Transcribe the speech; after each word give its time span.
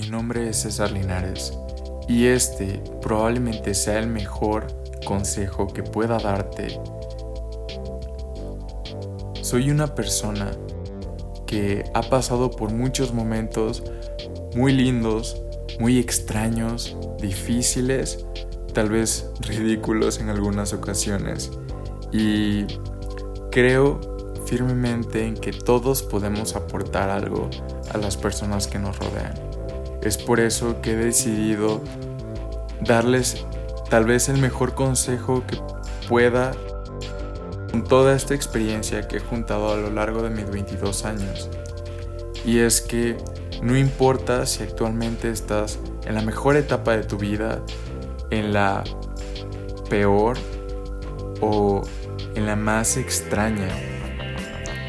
Mi 0.00 0.08
nombre 0.08 0.48
es 0.48 0.62
César 0.62 0.92
Linares 0.92 1.52
y 2.08 2.24
este 2.24 2.82
probablemente 3.02 3.74
sea 3.74 3.98
el 3.98 4.06
mejor 4.06 4.66
consejo 5.04 5.66
que 5.66 5.82
pueda 5.82 6.18
darte. 6.18 6.80
Soy 9.42 9.70
una 9.70 9.94
persona 9.94 10.52
que 11.46 11.84
ha 11.92 12.00
pasado 12.00 12.50
por 12.50 12.72
muchos 12.72 13.12
momentos 13.12 13.82
muy 14.56 14.72
lindos, 14.72 15.42
muy 15.78 15.98
extraños, 15.98 16.96
difíciles, 17.20 18.24
tal 18.72 18.88
vez 18.88 19.30
ridículos 19.40 20.18
en 20.18 20.30
algunas 20.30 20.72
ocasiones. 20.72 21.50
Y 22.10 22.64
creo 23.50 24.00
firmemente 24.46 25.26
en 25.26 25.34
que 25.34 25.52
todos 25.52 26.02
podemos 26.02 26.56
aportar 26.56 27.10
algo 27.10 27.50
a 27.92 27.98
las 27.98 28.16
personas 28.16 28.66
que 28.66 28.78
nos 28.78 28.98
rodean. 28.98 29.59
Es 30.02 30.16
por 30.16 30.40
eso 30.40 30.80
que 30.80 30.92
he 30.92 30.96
decidido 30.96 31.82
darles 32.80 33.44
tal 33.90 34.06
vez 34.06 34.28
el 34.28 34.38
mejor 34.38 34.74
consejo 34.74 35.44
que 35.46 35.58
pueda 36.08 36.52
con 37.70 37.84
toda 37.84 38.14
esta 38.14 38.34
experiencia 38.34 39.06
que 39.06 39.18
he 39.18 39.20
juntado 39.20 39.72
a 39.72 39.76
lo 39.76 39.90
largo 39.90 40.22
de 40.22 40.30
mis 40.30 40.50
22 40.50 41.04
años. 41.04 41.50
Y 42.44 42.58
es 42.58 42.80
que 42.80 43.16
no 43.62 43.76
importa 43.76 44.46
si 44.46 44.62
actualmente 44.62 45.30
estás 45.30 45.78
en 46.06 46.14
la 46.14 46.22
mejor 46.22 46.56
etapa 46.56 46.96
de 46.96 47.04
tu 47.04 47.18
vida, 47.18 47.60
en 48.30 48.52
la 48.52 48.82
peor 49.88 50.38
o 51.40 51.82
en 52.34 52.46
la 52.46 52.56
más 52.56 52.96
extraña. 52.96 53.68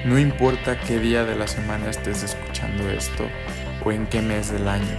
No 0.06 0.18
importa 0.18 0.80
qué 0.80 1.00
día 1.00 1.26
de 1.26 1.36
la 1.36 1.48
semana 1.48 1.90
estés 1.90 2.24
escuchando 2.24 2.90
esto, 2.90 3.26
o 3.84 3.92
en 3.92 4.08
qué 4.08 4.22
mes 4.22 4.52
del 4.52 4.68
año. 4.68 4.98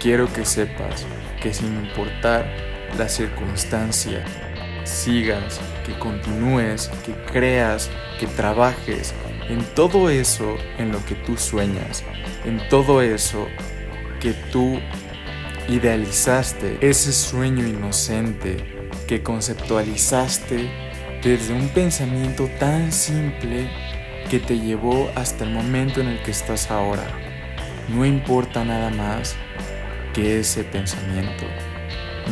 Quiero 0.00 0.32
que 0.32 0.44
sepas 0.44 1.06
que 1.40 1.52
sin 1.52 1.74
importar 1.76 2.46
la 2.98 3.08
circunstancia, 3.08 4.24
sigas, 4.84 5.60
que 5.86 5.98
continúes, 5.98 6.90
que 7.04 7.12
creas, 7.32 7.90
que 8.18 8.26
trabajes 8.26 9.14
en 9.48 9.62
todo 9.74 10.10
eso 10.10 10.56
en 10.78 10.92
lo 10.92 11.04
que 11.04 11.14
tú 11.14 11.36
sueñas, 11.36 12.04
en 12.44 12.60
todo 12.68 13.02
eso 13.02 13.48
que 14.20 14.32
tú 14.50 14.78
idealizaste, 15.68 16.78
ese 16.80 17.12
sueño 17.12 17.66
inocente 17.66 18.88
que 19.06 19.22
conceptualizaste 19.22 20.70
desde 21.22 21.54
un 21.54 21.68
pensamiento 21.68 22.48
tan 22.58 22.92
simple 22.92 23.68
que 24.28 24.38
te 24.38 24.58
llevó 24.58 25.10
hasta 25.14 25.44
el 25.44 25.50
momento 25.50 26.00
en 26.00 26.08
el 26.08 26.22
que 26.22 26.30
estás 26.30 26.70
ahora. 26.70 27.31
No 27.88 28.06
importa 28.06 28.64
nada 28.64 28.90
más 28.90 29.36
que 30.14 30.38
ese 30.38 30.64
pensamiento. 30.64 31.44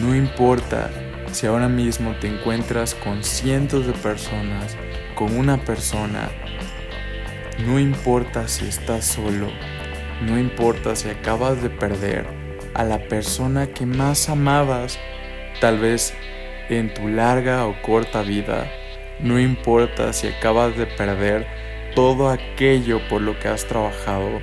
No 0.00 0.14
importa 0.14 0.90
si 1.32 1.46
ahora 1.46 1.68
mismo 1.68 2.14
te 2.20 2.28
encuentras 2.28 2.94
con 2.94 3.24
cientos 3.24 3.86
de 3.86 3.92
personas, 3.92 4.76
con 5.14 5.36
una 5.36 5.58
persona. 5.58 6.30
No 7.66 7.78
importa 7.78 8.46
si 8.48 8.66
estás 8.66 9.04
solo. 9.04 9.48
No 10.22 10.38
importa 10.38 10.94
si 10.94 11.08
acabas 11.08 11.62
de 11.62 11.70
perder 11.70 12.26
a 12.74 12.84
la 12.84 13.08
persona 13.08 13.66
que 13.66 13.86
más 13.86 14.28
amabas, 14.28 14.98
tal 15.60 15.78
vez 15.78 16.14
en 16.68 16.94
tu 16.94 17.08
larga 17.08 17.66
o 17.66 17.80
corta 17.82 18.22
vida. 18.22 18.70
No 19.18 19.40
importa 19.40 20.12
si 20.12 20.28
acabas 20.28 20.76
de 20.76 20.86
perder 20.86 21.46
todo 21.94 22.30
aquello 22.30 23.00
por 23.08 23.20
lo 23.20 23.38
que 23.38 23.48
has 23.48 23.66
trabajado 23.66 24.40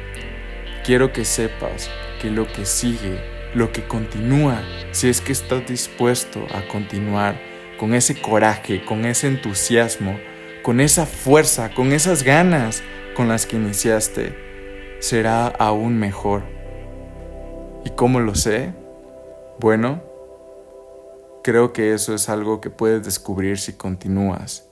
Quiero 0.88 1.12
que 1.12 1.26
sepas 1.26 1.90
que 2.22 2.32
lo 2.32 2.48
que 2.48 2.66
sigue, 2.66 3.20
lo 3.54 3.74
que 3.74 3.86
continúa, 3.86 4.64
si 4.94 5.10
es 5.10 5.20
que 5.20 5.34
estás 5.34 5.68
dispuesto 5.68 6.48
a 6.56 6.66
continuar 6.70 7.38
con 7.78 7.94
ese 7.94 8.22
coraje, 8.22 8.86
con 8.86 9.04
ese 9.04 9.28
entusiasmo, 9.28 10.18
con 10.64 10.80
esa 10.80 11.06
fuerza, 11.06 11.74
con 11.74 11.92
esas 11.92 12.24
ganas 12.24 12.84
con 13.18 13.28
las 13.28 13.46
que 13.46 13.58
iniciaste, 13.58 14.34
será 15.02 15.48
aún 15.48 16.00
mejor. 16.00 16.44
¿Y 17.84 17.90
cómo 17.90 18.22
lo 18.22 18.34
sé? 18.34 18.74
Bueno, 19.60 20.02
creo 21.44 21.74
que 21.74 21.94
eso 21.94 22.16
es 22.16 22.30
algo 22.30 22.62
que 22.62 22.70
puedes 22.70 23.04
descubrir 23.04 23.60
si 23.60 23.74
continúas 23.74 24.67